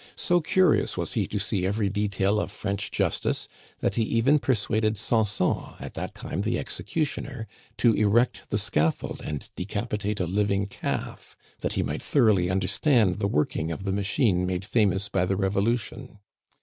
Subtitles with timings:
[0.15, 3.47] So curious was he to see every detail of French justice,
[3.81, 7.45] that he even persuaded Sanson, at that time the executioner,
[7.77, 13.27] to erect the scaffold and decapitate a living calf, that he might thoroughly understand the
[13.27, 16.17] working of the machine made famous by the Revolution.